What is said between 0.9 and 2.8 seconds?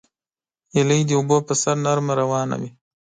د اوبو پر سر نرمه روانه وي